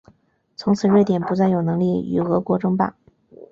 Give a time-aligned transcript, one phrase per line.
[0.55, 2.95] 从此瑞典不再有能力与俄国争霸。